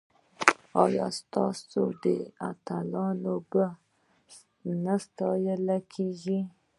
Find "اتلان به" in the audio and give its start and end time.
2.49-3.65